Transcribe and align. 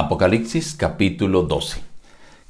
Apocalipsis 0.00 0.76
capítulo 0.76 1.42
12. 1.42 1.80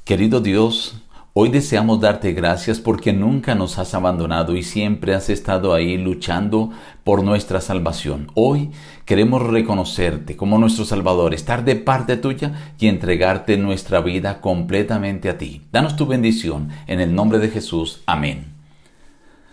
Querido 0.03 0.39
Dios, 0.39 1.01
hoy 1.33 1.49
deseamos 1.49 1.99
darte 1.99 2.33
gracias 2.33 2.79
porque 2.79 3.11
nunca 3.11 3.55
nos 3.55 3.79
has 3.79 3.95
abandonado 3.95 4.55
y 4.55 4.61
siempre 4.61 5.15
has 5.15 5.31
estado 5.31 5.73
ahí 5.73 5.97
luchando 5.97 6.69
por 7.03 7.23
nuestra 7.23 7.59
salvación. 7.59 8.27
Hoy 8.35 8.69
queremos 9.03 9.41
reconocerte 9.41 10.37
como 10.37 10.59
nuestro 10.59 10.85
Salvador, 10.85 11.33
estar 11.33 11.65
de 11.65 11.75
parte 11.75 12.17
tuya 12.17 12.73
y 12.77 12.85
entregarte 12.85 13.57
nuestra 13.57 13.99
vida 13.99 14.41
completamente 14.41 15.27
a 15.27 15.39
ti. 15.39 15.63
Danos 15.71 15.95
tu 15.95 16.05
bendición 16.05 16.69
en 16.85 16.99
el 16.99 17.15
nombre 17.15 17.39
de 17.39 17.49
Jesús. 17.49 18.03
Amén. 18.05 18.58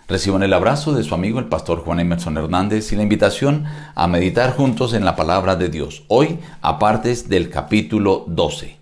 Reciban 0.08 0.44
el 0.44 0.52
abrazo 0.52 0.92
de 0.92 1.02
su 1.02 1.16
amigo 1.16 1.40
el 1.40 1.46
pastor 1.46 1.80
Juan 1.80 1.98
Emerson 1.98 2.36
Hernández 2.36 2.92
y 2.92 2.96
la 2.96 3.02
invitación 3.02 3.64
a 3.96 4.06
meditar 4.06 4.54
juntos 4.54 4.94
en 4.94 5.04
la 5.04 5.16
palabra 5.16 5.56
de 5.56 5.68
Dios. 5.68 6.04
Hoy, 6.06 6.38
apartes 6.62 7.28
del 7.28 7.50
capítulo 7.50 8.24
12. 8.28 8.76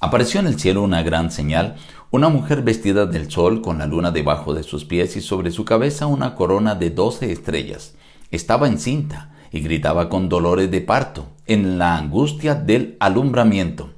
Apareció 0.00 0.40
en 0.40 0.46
el 0.46 0.58
cielo 0.58 0.82
una 0.82 1.02
gran 1.02 1.30
señal, 1.30 1.76
una 2.10 2.30
mujer 2.30 2.62
vestida 2.62 3.04
del 3.04 3.30
sol 3.30 3.60
con 3.60 3.76
la 3.76 3.86
luna 3.86 4.10
debajo 4.10 4.54
de 4.54 4.62
sus 4.62 4.86
pies 4.86 5.16
y 5.16 5.20
sobre 5.20 5.50
su 5.50 5.66
cabeza 5.66 6.06
una 6.06 6.34
corona 6.34 6.74
de 6.76 6.88
doce 6.88 7.30
estrellas. 7.30 7.94
Estaba 8.30 8.68
encinta 8.68 9.32
y 9.50 9.60
gritaba 9.60 10.08
con 10.08 10.30
dolores 10.30 10.70
de 10.70 10.80
parto, 10.80 11.26
en 11.46 11.76
la 11.76 11.98
angustia 11.98 12.54
del 12.54 12.96
alumbramiento. 13.00 13.90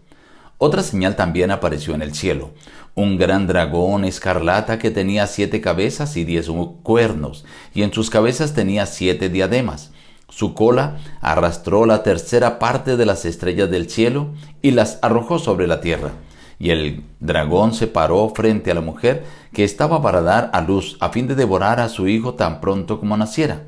Otra 0.59 0.83
señal 0.83 1.17
también 1.17 1.51
apareció 1.51 1.95
en 1.95 2.03
el 2.03 2.15
cielo, 2.15 2.53
un 2.95 3.19
gran 3.19 3.47
dragón 3.47 4.05
escarlata 4.05 4.79
que 4.79 4.91
tenía 4.91 5.27
siete 5.27 5.61
cabezas 5.61 6.17
y 6.17 6.25
diez 6.25 6.49
cuernos, 6.83 7.45
y 7.75 7.83
en 7.83 7.93
sus 7.93 8.09
cabezas 8.09 8.55
tenía 8.55 8.87
siete 8.87 9.29
diademas. 9.29 9.91
Su 10.29 10.55
cola 10.55 10.99
arrastró 11.21 11.87
la 11.87 12.03
tercera 12.03 12.59
parte 12.59 12.97
de 12.97 13.07
las 13.07 13.25
estrellas 13.25 13.71
del 13.71 13.91
cielo 13.91 14.29
y 14.63 14.71
las 14.71 14.99
arrojó 15.03 15.39
sobre 15.39 15.67
la 15.67 15.81
tierra. 15.81 16.13
Y 16.59 16.71
el 16.71 17.05
dragón 17.21 17.75
se 17.75 17.89
paró 17.89 18.31
frente 18.35 18.71
a 18.71 18.75
la 18.75 18.81
mujer 18.81 19.25
que 19.53 19.65
estaba 19.65 20.03
para 20.03 20.23
dar 20.23 20.51
a 20.53 20.61
luz, 20.61 20.97
a 21.01 21.11
fin 21.11 21.27
de 21.27 21.35
devorar 21.35 21.81
a 21.81 21.89
su 21.89 22.09
hijo 22.09 22.35
tan 22.35 22.61
pronto 22.61 23.01
como 23.01 23.17
naciera. 23.17 23.65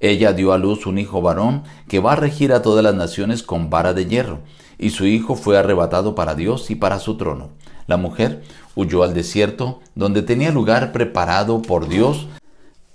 Ella 0.00 0.32
dio 0.32 0.52
a 0.52 0.58
luz 0.58 0.86
un 0.86 0.98
hijo 0.98 1.20
varón 1.20 1.64
que 1.88 1.98
va 1.98 2.12
a 2.12 2.16
regir 2.16 2.52
a 2.52 2.62
todas 2.62 2.84
las 2.84 2.94
naciones 2.94 3.42
con 3.42 3.68
vara 3.70 3.92
de 3.92 4.06
hierro, 4.06 4.40
y 4.78 4.90
su 4.90 5.06
hijo 5.06 5.34
fue 5.34 5.58
arrebatado 5.58 6.14
para 6.14 6.34
Dios 6.34 6.70
y 6.70 6.74
para 6.74 6.98
su 6.98 7.16
trono. 7.16 7.50
La 7.86 7.96
mujer 7.96 8.42
huyó 8.74 9.02
al 9.02 9.14
desierto, 9.14 9.80
donde 9.94 10.22
tenía 10.22 10.52
lugar 10.52 10.92
preparado 10.92 11.62
por 11.62 11.88
Dios 11.88 12.28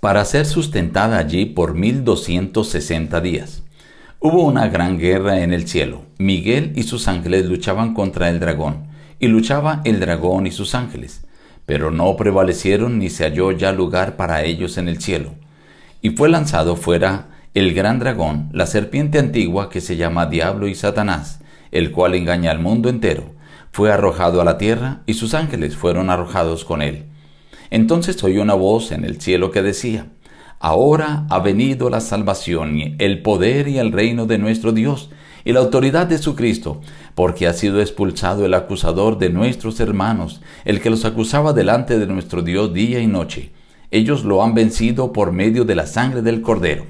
para 0.00 0.24
ser 0.24 0.46
sustentada 0.46 1.18
allí 1.18 1.46
por 1.46 1.74
mil 1.74 2.04
doscientos 2.04 2.68
sesenta 2.68 3.20
días. 3.20 3.62
Hubo 4.20 4.44
una 4.44 4.68
gran 4.68 4.98
guerra 4.98 5.42
en 5.42 5.52
el 5.52 5.68
cielo. 5.68 6.02
Miguel 6.18 6.72
y 6.76 6.84
sus 6.84 7.08
ángeles 7.08 7.44
luchaban 7.46 7.92
contra 7.92 8.30
el 8.30 8.40
dragón, 8.40 8.86
y 9.18 9.28
luchaba 9.28 9.82
el 9.84 10.00
dragón 10.00 10.46
y 10.46 10.50
sus 10.50 10.74
ángeles, 10.74 11.24
pero 11.66 11.90
no 11.90 12.16
prevalecieron 12.16 12.98
ni 12.98 13.10
se 13.10 13.24
halló 13.24 13.52
ya 13.52 13.72
lugar 13.72 14.16
para 14.16 14.42
ellos 14.42 14.78
en 14.78 14.88
el 14.88 15.00
cielo. 15.00 15.34
Y 16.00 16.10
fue 16.10 16.28
lanzado 16.28 16.76
fuera 16.76 17.28
el 17.54 17.74
gran 17.74 17.98
dragón, 17.98 18.48
la 18.52 18.66
serpiente 18.66 19.18
antigua 19.18 19.68
que 19.70 19.80
se 19.80 19.96
llama 19.96 20.26
Diablo 20.26 20.68
y 20.68 20.74
Satanás, 20.74 21.40
el 21.74 21.90
cual 21.90 22.14
engaña 22.14 22.50
al 22.50 22.60
mundo 22.60 22.88
entero 22.88 23.34
fue 23.74 23.90
arrojado 23.92 24.40
a 24.40 24.44
la 24.44 24.56
tierra 24.56 25.02
y 25.04 25.14
sus 25.14 25.34
ángeles 25.34 25.76
fueron 25.76 26.08
arrojados 26.08 26.64
con 26.64 26.80
él. 26.80 27.06
Entonces 27.70 28.22
oyó 28.22 28.40
una 28.40 28.54
voz 28.54 28.92
en 28.92 29.04
el 29.04 29.20
cielo 29.20 29.50
que 29.50 29.62
decía, 29.62 30.06
Ahora 30.60 31.26
ha 31.28 31.40
venido 31.40 31.90
la 31.90 32.00
salvación, 32.00 32.94
el 32.98 33.20
poder 33.22 33.66
y 33.66 33.78
el 33.78 33.90
reino 33.90 34.26
de 34.26 34.38
nuestro 34.38 34.70
Dios 34.70 35.10
y 35.44 35.52
la 35.52 35.58
autoridad 35.58 36.06
de 36.06 36.18
su 36.18 36.36
Cristo, 36.36 36.80
porque 37.16 37.48
ha 37.48 37.52
sido 37.52 37.80
expulsado 37.80 38.46
el 38.46 38.54
acusador 38.54 39.18
de 39.18 39.30
nuestros 39.30 39.80
hermanos, 39.80 40.40
el 40.64 40.80
que 40.80 40.88
los 40.88 41.04
acusaba 41.04 41.52
delante 41.52 41.98
de 41.98 42.06
nuestro 42.06 42.42
Dios 42.42 42.72
día 42.72 43.00
y 43.00 43.08
noche. 43.08 43.50
Ellos 43.90 44.22
lo 44.22 44.44
han 44.44 44.54
vencido 44.54 45.12
por 45.12 45.32
medio 45.32 45.64
de 45.64 45.74
la 45.74 45.88
sangre 45.88 46.22
del 46.22 46.42
Cordero. 46.42 46.86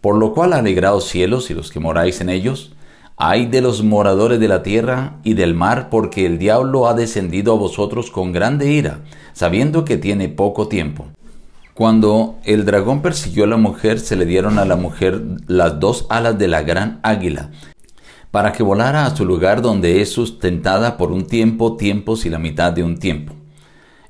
Por 0.00 0.16
lo 0.16 0.32
cual 0.32 0.52
alegraos 0.52 1.08
cielos 1.08 1.50
y 1.50 1.54
los 1.54 1.72
que 1.72 1.80
moráis 1.80 2.20
en 2.20 2.30
ellos, 2.30 2.75
Ay 3.18 3.46
de 3.46 3.62
los 3.62 3.82
moradores 3.82 4.38
de 4.38 4.48
la 4.48 4.62
tierra 4.62 5.14
y 5.24 5.32
del 5.32 5.54
mar, 5.54 5.88
porque 5.88 6.26
el 6.26 6.36
diablo 6.36 6.86
ha 6.86 6.92
descendido 6.92 7.54
a 7.54 7.56
vosotros 7.56 8.10
con 8.10 8.30
grande 8.30 8.70
ira, 8.70 9.00
sabiendo 9.32 9.86
que 9.86 9.96
tiene 9.96 10.28
poco 10.28 10.68
tiempo. 10.68 11.06
Cuando 11.72 12.36
el 12.44 12.66
dragón 12.66 13.00
persiguió 13.00 13.44
a 13.44 13.46
la 13.46 13.56
mujer, 13.56 14.00
se 14.00 14.16
le 14.16 14.26
dieron 14.26 14.58
a 14.58 14.66
la 14.66 14.76
mujer 14.76 15.22
las 15.46 15.80
dos 15.80 16.04
alas 16.10 16.38
de 16.38 16.48
la 16.48 16.62
gran 16.62 17.00
águila, 17.02 17.52
para 18.30 18.52
que 18.52 18.62
volara 18.62 19.06
a 19.06 19.16
su 19.16 19.24
lugar 19.24 19.62
donde 19.62 20.02
es 20.02 20.12
sustentada 20.12 20.98
por 20.98 21.10
un 21.10 21.26
tiempo, 21.26 21.76
tiempos 21.76 22.26
y 22.26 22.30
la 22.30 22.38
mitad 22.38 22.70
de 22.72 22.84
un 22.84 22.98
tiempo. 22.98 23.32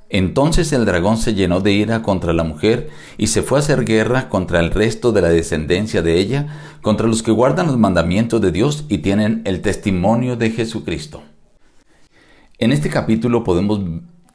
Entonces 0.08 0.72
el 0.72 0.84
dragón 0.84 1.16
se 1.16 1.34
llenó 1.34 1.60
de 1.60 1.72
ira 1.72 2.02
contra 2.02 2.32
la 2.32 2.44
mujer 2.44 2.90
y 3.18 3.26
se 3.26 3.42
fue 3.42 3.58
a 3.58 3.60
hacer 3.60 3.84
guerra 3.84 4.28
contra 4.28 4.60
el 4.60 4.70
resto 4.70 5.10
de 5.12 5.22
la 5.22 5.28
descendencia 5.28 6.00
de 6.00 6.18
ella, 6.18 6.46
contra 6.80 7.08
los 7.08 7.22
que 7.22 7.32
guardan 7.32 7.66
los 7.66 7.76
mandamientos 7.76 8.40
de 8.40 8.52
Dios 8.52 8.84
y 8.88 8.98
tienen 8.98 9.42
el 9.44 9.62
testimonio 9.62 10.36
de 10.36 10.50
Jesucristo. 10.50 11.22
En 12.58 12.72
este 12.72 12.88
capítulo 12.88 13.42
podemos 13.42 13.80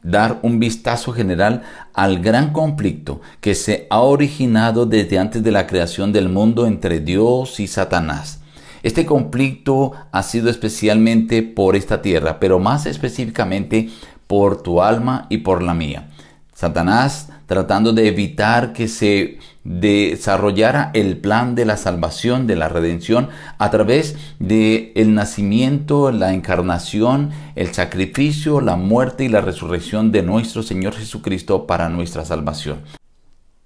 dar 0.03 0.39
un 0.41 0.59
vistazo 0.59 1.13
general 1.13 1.63
al 1.93 2.19
gran 2.19 2.51
conflicto 2.51 3.21
que 3.39 3.55
se 3.55 3.87
ha 3.89 4.01
originado 4.01 4.85
desde 4.85 5.19
antes 5.19 5.43
de 5.43 5.51
la 5.51 5.67
creación 5.67 6.11
del 6.11 6.27
mundo 6.27 6.67
entre 6.67 6.99
Dios 6.99 7.59
y 7.59 7.67
Satanás. 7.67 8.41
Este 8.83 9.05
conflicto 9.05 9.91
ha 10.11 10.23
sido 10.23 10.49
especialmente 10.49 11.43
por 11.43 11.75
esta 11.75 12.01
tierra, 12.01 12.39
pero 12.39 12.59
más 12.59 12.87
específicamente 12.87 13.89
por 14.31 14.63
tu 14.63 14.81
alma 14.81 15.25
y 15.27 15.39
por 15.39 15.61
la 15.61 15.73
mía. 15.73 16.07
Satanás 16.53 17.27
tratando 17.47 17.91
de 17.91 18.07
evitar 18.07 18.71
que 18.71 18.87
se 18.87 19.39
desarrollara 19.65 20.89
el 20.93 21.17
plan 21.17 21.53
de 21.53 21.65
la 21.65 21.75
salvación, 21.75 22.47
de 22.47 22.55
la 22.55 22.69
redención, 22.69 23.27
a 23.57 23.69
través 23.71 24.15
de 24.39 24.93
el 24.95 25.13
nacimiento, 25.15 26.13
la 26.13 26.33
encarnación, 26.33 27.31
el 27.55 27.73
sacrificio, 27.73 28.61
la 28.61 28.77
muerte 28.77 29.25
y 29.25 29.27
la 29.27 29.41
resurrección 29.41 30.13
de 30.13 30.23
nuestro 30.23 30.63
Señor 30.63 30.93
Jesucristo 30.93 31.67
para 31.67 31.89
nuestra 31.89 32.23
salvación. 32.23 32.77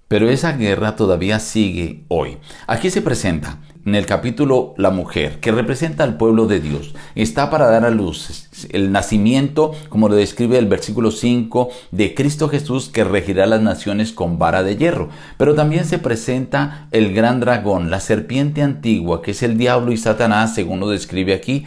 Pero 0.08 0.28
esa 0.28 0.52
guerra 0.52 0.94
todavía 0.94 1.40
sigue 1.40 2.04
hoy. 2.06 2.38
Aquí 2.68 2.90
se 2.90 3.02
presenta 3.02 3.58
en 3.84 3.96
el 3.96 4.06
capítulo 4.06 4.74
la 4.76 4.90
mujer, 4.90 5.40
que 5.40 5.50
representa 5.50 6.04
al 6.04 6.16
pueblo 6.16 6.46
de 6.46 6.60
Dios. 6.60 6.94
Está 7.16 7.50
para 7.50 7.66
dar 7.66 7.84
a 7.84 7.90
luz 7.90 8.48
el 8.70 8.92
nacimiento, 8.92 9.72
como 9.88 10.08
lo 10.08 10.14
describe 10.14 10.58
el 10.58 10.66
versículo 10.66 11.10
5, 11.10 11.70
de 11.90 12.14
Cristo 12.14 12.48
Jesús 12.48 12.88
que 12.88 13.02
regirá 13.02 13.46
las 13.46 13.62
naciones 13.62 14.12
con 14.12 14.38
vara 14.38 14.62
de 14.62 14.76
hierro. 14.76 15.08
Pero 15.38 15.54
también 15.54 15.84
se 15.84 15.98
presenta 15.98 16.86
el 16.92 17.12
gran 17.12 17.40
dragón, 17.40 17.90
la 17.90 17.98
serpiente 17.98 18.62
antigua, 18.62 19.22
que 19.22 19.32
es 19.32 19.42
el 19.42 19.58
diablo 19.58 19.90
y 19.90 19.96
Satanás, 19.96 20.54
según 20.54 20.78
lo 20.78 20.88
describe 20.88 21.34
aquí, 21.34 21.64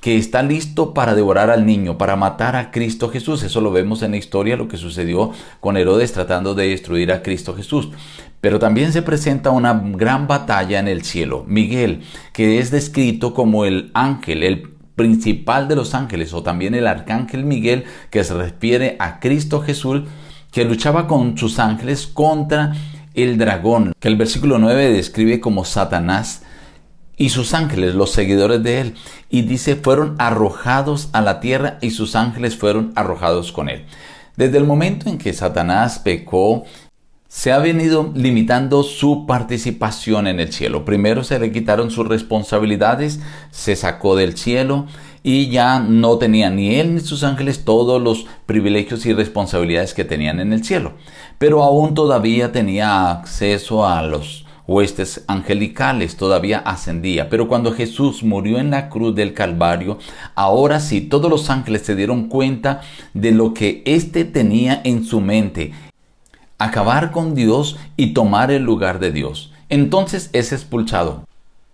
que 0.00 0.16
está 0.16 0.42
listo 0.42 0.94
para 0.94 1.14
devorar 1.14 1.50
al 1.50 1.66
niño, 1.66 1.98
para 1.98 2.16
matar 2.16 2.56
a 2.56 2.70
Cristo 2.70 3.10
Jesús. 3.10 3.42
Eso 3.42 3.60
lo 3.60 3.70
vemos 3.70 4.02
en 4.02 4.12
la 4.12 4.16
historia, 4.16 4.56
lo 4.56 4.68
que 4.68 4.76
sucedió 4.76 5.32
con 5.60 5.76
Herodes 5.76 6.12
tratando 6.12 6.54
de 6.54 6.68
destruir 6.68 7.12
a 7.12 7.22
Cristo 7.22 7.54
Jesús. 7.54 7.90
Pero 8.40 8.58
también 8.58 8.92
se 8.92 9.02
presenta 9.02 9.50
una 9.50 9.74
gran 9.74 10.26
batalla 10.26 10.78
en 10.78 10.88
el 10.88 11.04
cielo. 11.04 11.44
Miguel, 11.46 12.02
que 12.32 12.58
es 12.58 12.70
descrito 12.70 13.34
como 13.34 13.66
el 13.66 13.90
ángel, 13.92 14.42
el 14.42 14.70
principal 14.96 15.68
de 15.68 15.76
los 15.76 15.94
ángeles, 15.94 16.32
o 16.32 16.42
también 16.42 16.74
el 16.74 16.86
arcángel 16.86 17.44
Miguel, 17.44 17.84
que 18.10 18.24
se 18.24 18.34
refiere 18.34 18.96
a 18.98 19.20
Cristo 19.20 19.60
Jesús, 19.60 20.02
que 20.50 20.64
luchaba 20.64 21.06
con 21.06 21.36
sus 21.36 21.58
ángeles 21.58 22.06
contra 22.06 22.72
el 23.14 23.38
dragón, 23.38 23.92
que 23.98 24.08
el 24.08 24.16
versículo 24.16 24.58
9 24.58 24.92
describe 24.92 25.40
como 25.40 25.64
Satanás, 25.64 26.42
y 27.20 27.28
sus 27.28 27.52
ángeles, 27.52 27.94
los 27.94 28.12
seguidores 28.12 28.62
de 28.62 28.80
él. 28.80 28.94
Y 29.28 29.42
dice, 29.42 29.76
fueron 29.76 30.14
arrojados 30.16 31.10
a 31.12 31.20
la 31.20 31.38
tierra 31.38 31.76
y 31.82 31.90
sus 31.90 32.16
ángeles 32.16 32.56
fueron 32.56 32.94
arrojados 32.96 33.52
con 33.52 33.68
él. 33.68 33.84
Desde 34.36 34.56
el 34.56 34.64
momento 34.64 35.10
en 35.10 35.18
que 35.18 35.34
Satanás 35.34 35.98
pecó, 35.98 36.64
se 37.28 37.52
ha 37.52 37.58
venido 37.58 38.10
limitando 38.14 38.82
su 38.82 39.26
participación 39.26 40.28
en 40.28 40.40
el 40.40 40.50
cielo. 40.50 40.86
Primero 40.86 41.22
se 41.22 41.38
le 41.38 41.52
quitaron 41.52 41.90
sus 41.90 42.08
responsabilidades, 42.08 43.20
se 43.50 43.76
sacó 43.76 44.16
del 44.16 44.38
cielo 44.38 44.86
y 45.22 45.50
ya 45.50 45.78
no 45.78 46.16
tenía 46.16 46.48
ni 46.48 46.76
él 46.76 46.94
ni 46.94 47.00
sus 47.00 47.22
ángeles 47.22 47.66
todos 47.66 48.00
los 48.00 48.24
privilegios 48.46 49.04
y 49.04 49.12
responsabilidades 49.12 49.92
que 49.92 50.06
tenían 50.06 50.40
en 50.40 50.54
el 50.54 50.64
cielo. 50.64 50.94
Pero 51.36 51.62
aún 51.62 51.92
todavía 51.92 52.50
tenía 52.50 53.10
acceso 53.10 53.86
a 53.86 54.02
los 54.04 54.46
huestes 54.70 55.24
angelicales 55.26 56.16
todavía 56.16 56.60
ascendía. 56.60 57.28
Pero 57.28 57.48
cuando 57.48 57.72
Jesús 57.72 58.22
murió 58.22 58.58
en 58.58 58.70
la 58.70 58.88
cruz 58.88 59.16
del 59.16 59.34
Calvario, 59.34 59.98
ahora 60.36 60.78
sí 60.78 61.00
todos 61.00 61.28
los 61.28 61.50
ángeles 61.50 61.82
se 61.82 61.96
dieron 61.96 62.28
cuenta 62.28 62.80
de 63.12 63.32
lo 63.32 63.52
que 63.52 63.82
éste 63.84 64.24
tenía 64.24 64.80
en 64.84 65.04
su 65.04 65.20
mente. 65.20 65.72
Acabar 66.58 67.10
con 67.10 67.34
Dios 67.34 67.78
y 67.96 68.14
tomar 68.14 68.52
el 68.52 68.62
lugar 68.62 69.00
de 69.00 69.10
Dios. 69.10 69.52
Entonces 69.68 70.30
es 70.32 70.52
expulsado. 70.52 71.29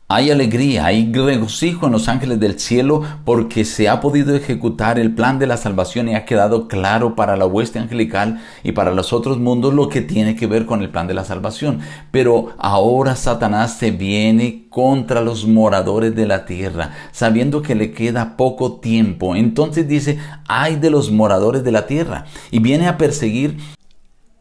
Hay 0.08 0.30
alegría, 0.30 0.86
hay 0.86 1.12
regocijo 1.12 1.86
en 1.86 1.92
los 1.92 2.06
ángeles 2.06 2.38
del 2.38 2.60
cielo 2.60 3.02
porque 3.24 3.64
se 3.64 3.88
ha 3.88 4.00
podido 4.00 4.36
ejecutar 4.36 5.00
el 5.00 5.12
plan 5.12 5.40
de 5.40 5.48
la 5.48 5.56
salvación 5.56 6.08
y 6.08 6.14
ha 6.14 6.24
quedado 6.24 6.68
claro 6.68 7.16
para 7.16 7.36
la 7.36 7.44
hueste 7.44 7.80
angelical 7.80 8.40
y 8.62 8.70
para 8.70 8.94
los 8.94 9.12
otros 9.12 9.38
mundos 9.38 9.74
lo 9.74 9.88
que 9.88 10.02
tiene 10.02 10.36
que 10.36 10.46
ver 10.46 10.64
con 10.64 10.80
el 10.80 10.90
plan 10.90 11.08
de 11.08 11.14
la 11.14 11.24
salvación. 11.24 11.80
Pero 12.12 12.54
ahora 12.56 13.16
Satanás 13.16 13.78
se 13.78 13.90
viene 13.90 14.68
contra 14.70 15.22
los 15.22 15.44
moradores 15.44 16.14
de 16.14 16.26
la 16.26 16.44
tierra, 16.44 16.92
sabiendo 17.10 17.60
que 17.60 17.74
le 17.74 17.90
queda 17.90 18.36
poco 18.36 18.78
tiempo. 18.78 19.34
Entonces 19.34 19.88
dice, 19.88 20.20
ay 20.46 20.76
de 20.76 20.90
los 20.90 21.10
moradores 21.10 21.64
de 21.64 21.72
la 21.72 21.88
tierra 21.88 22.26
y 22.52 22.60
viene 22.60 22.86
a 22.86 22.96
perseguir 22.96 23.56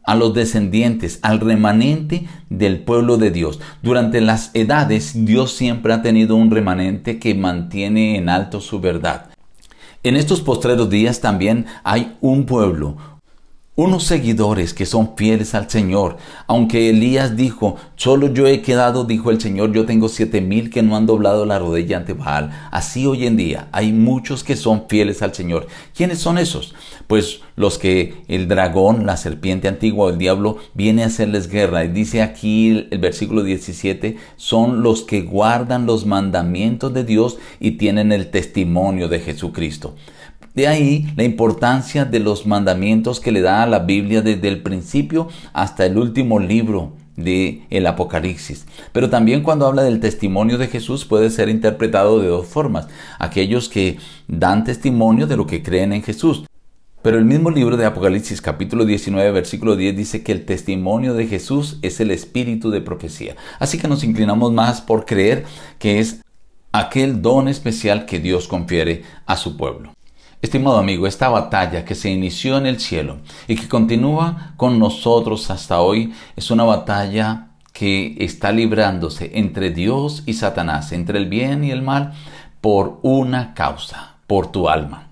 a 0.06 0.14
los 0.14 0.32
descendientes, 0.32 1.18
al 1.22 1.40
remanente 1.40 2.26
del 2.48 2.78
pueblo 2.78 3.18
de 3.18 3.30
Dios. 3.30 3.60
Durante 3.82 4.20
las 4.20 4.50
edades, 4.54 5.26
Dios 5.26 5.52
siempre 5.52 5.92
ha 5.92 6.00
tenido 6.00 6.36
un 6.36 6.50
remanente 6.50 7.18
que 7.18 7.34
mantiene 7.34 8.16
en 8.16 8.28
alto 8.28 8.60
su 8.60 8.80
verdad. 8.80 9.26
En 10.02 10.16
estos 10.16 10.40
postreros 10.40 10.88
días 10.88 11.20
también 11.20 11.66
hay 11.82 12.16
un 12.20 12.46
pueblo, 12.46 12.96
unos 13.76 14.04
seguidores 14.04 14.72
que 14.72 14.86
son 14.86 15.16
fieles 15.16 15.54
al 15.54 15.70
Señor. 15.70 16.16
Aunque 16.46 16.88
Elías 16.88 17.36
dijo, 17.36 17.76
solo 17.94 18.32
yo 18.32 18.46
he 18.46 18.62
quedado, 18.62 19.04
dijo 19.04 19.30
el 19.30 19.40
Señor, 19.40 19.72
yo 19.72 19.84
tengo 19.84 20.08
siete 20.08 20.40
mil 20.40 20.70
que 20.70 20.82
no 20.82 20.96
han 20.96 21.04
doblado 21.04 21.44
la 21.44 21.58
rodilla 21.58 21.98
ante 21.98 22.14
Baal. 22.14 22.50
Así 22.70 23.06
hoy 23.06 23.26
en 23.26 23.36
día 23.36 23.68
hay 23.72 23.92
muchos 23.92 24.42
que 24.42 24.56
son 24.56 24.84
fieles 24.88 25.20
al 25.20 25.34
Señor. 25.34 25.66
¿Quiénes 25.94 26.18
son 26.18 26.38
esos? 26.38 26.74
Pues 27.06 27.40
los 27.54 27.78
que 27.78 28.24
el 28.28 28.48
dragón, 28.48 29.04
la 29.04 29.18
serpiente 29.18 29.68
antigua 29.68 30.06
o 30.06 30.10
el 30.10 30.18
diablo 30.18 30.56
viene 30.72 31.02
a 31.02 31.06
hacerles 31.06 31.48
guerra. 31.48 31.84
Y 31.84 31.88
dice 31.88 32.22
aquí 32.22 32.86
el 32.90 32.98
versículo 32.98 33.42
17, 33.42 34.16
son 34.36 34.82
los 34.82 35.02
que 35.02 35.20
guardan 35.20 35.84
los 35.84 36.06
mandamientos 36.06 36.94
de 36.94 37.04
Dios 37.04 37.36
y 37.60 37.72
tienen 37.72 38.10
el 38.10 38.30
testimonio 38.30 39.08
de 39.08 39.20
Jesucristo. 39.20 39.94
De 40.56 40.66
ahí 40.66 41.06
la 41.16 41.24
importancia 41.24 42.06
de 42.06 42.18
los 42.18 42.46
mandamientos 42.46 43.20
que 43.20 43.30
le 43.30 43.42
da 43.42 43.62
a 43.62 43.66
la 43.66 43.80
Biblia 43.80 44.22
desde 44.22 44.48
el 44.48 44.62
principio 44.62 45.28
hasta 45.52 45.84
el 45.84 45.98
último 45.98 46.40
libro 46.40 46.94
de 47.14 47.66
el 47.68 47.86
Apocalipsis. 47.86 48.64
Pero 48.92 49.10
también 49.10 49.42
cuando 49.42 49.66
habla 49.66 49.82
del 49.82 50.00
testimonio 50.00 50.56
de 50.56 50.68
Jesús 50.68 51.04
puede 51.04 51.28
ser 51.28 51.50
interpretado 51.50 52.20
de 52.20 52.28
dos 52.28 52.46
formas. 52.46 52.88
Aquellos 53.18 53.68
que 53.68 53.98
dan 54.28 54.64
testimonio 54.64 55.26
de 55.26 55.36
lo 55.36 55.46
que 55.46 55.62
creen 55.62 55.92
en 55.92 56.02
Jesús. 56.02 56.46
Pero 57.02 57.18
el 57.18 57.26
mismo 57.26 57.50
libro 57.50 57.76
de 57.76 57.84
Apocalipsis 57.84 58.40
capítulo 58.40 58.86
19 58.86 59.30
versículo 59.32 59.76
10 59.76 59.94
dice 59.94 60.22
que 60.22 60.32
el 60.32 60.46
testimonio 60.46 61.12
de 61.12 61.26
Jesús 61.26 61.78
es 61.82 62.00
el 62.00 62.10
espíritu 62.10 62.70
de 62.70 62.80
profecía. 62.80 63.36
Así 63.58 63.76
que 63.76 63.88
nos 63.88 64.02
inclinamos 64.04 64.54
más 64.54 64.80
por 64.80 65.04
creer 65.04 65.44
que 65.78 65.98
es 65.98 66.22
aquel 66.72 67.20
don 67.20 67.46
especial 67.46 68.06
que 68.06 68.20
Dios 68.20 68.48
confiere 68.48 69.02
a 69.26 69.36
su 69.36 69.58
pueblo. 69.58 69.92
Estimado 70.46 70.78
amigo, 70.78 71.08
esta 71.08 71.28
batalla 71.28 71.84
que 71.84 71.96
se 71.96 72.08
inició 72.08 72.56
en 72.56 72.66
el 72.66 72.78
cielo 72.78 73.16
y 73.48 73.56
que 73.56 73.66
continúa 73.66 74.52
con 74.56 74.78
nosotros 74.78 75.50
hasta 75.50 75.80
hoy 75.80 76.14
es 76.36 76.52
una 76.52 76.62
batalla 76.62 77.48
que 77.72 78.14
está 78.20 78.52
librándose 78.52 79.32
entre 79.34 79.70
Dios 79.70 80.22
y 80.24 80.34
Satanás, 80.34 80.92
entre 80.92 81.18
el 81.18 81.28
bien 81.28 81.64
y 81.64 81.72
el 81.72 81.82
mal, 81.82 82.12
por 82.60 83.00
una 83.02 83.54
causa, 83.54 84.18
por 84.28 84.46
tu 84.52 84.68
alma. 84.68 85.08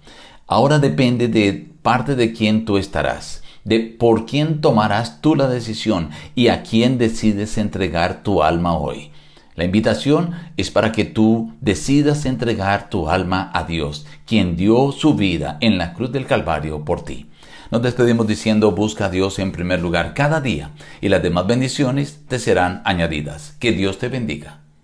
Ahora 0.46 0.78
depende 0.78 1.26
de 1.26 1.68
parte 1.82 2.14
de 2.14 2.32
quién 2.32 2.64
tú 2.64 2.78
estarás, 2.78 3.42
de 3.64 3.80
por 3.80 4.26
quién 4.26 4.60
tomarás 4.60 5.20
tú 5.20 5.34
la 5.34 5.48
decisión 5.48 6.10
y 6.36 6.46
a 6.46 6.62
quién 6.62 6.96
decides 6.96 7.58
entregar 7.58 8.22
tu 8.22 8.44
alma 8.44 8.78
hoy. 8.78 9.10
La 9.56 9.64
invitación 9.64 10.32
es 10.56 10.70
para 10.70 10.90
que 10.90 11.04
tú 11.04 11.52
decidas 11.60 12.26
entregar 12.26 12.90
tu 12.90 13.08
alma 13.08 13.50
a 13.54 13.62
Dios, 13.64 14.04
quien 14.26 14.56
dio 14.56 14.90
su 14.90 15.14
vida 15.14 15.58
en 15.60 15.78
la 15.78 15.92
cruz 15.92 16.10
del 16.10 16.26
Calvario 16.26 16.84
por 16.84 17.04
ti. 17.04 17.26
Nos 17.70 17.82
despedimos 17.82 18.26
diciendo 18.26 18.72
busca 18.72 19.06
a 19.06 19.10
Dios 19.10 19.38
en 19.38 19.52
primer 19.52 19.80
lugar 19.80 20.12
cada 20.14 20.40
día 20.40 20.70
y 21.00 21.08
las 21.08 21.22
demás 21.22 21.46
bendiciones 21.46 22.20
te 22.28 22.38
serán 22.38 22.82
añadidas. 22.84 23.56
Que 23.60 23.72
Dios 23.72 23.98
te 23.98 24.08
bendiga. 24.08 24.63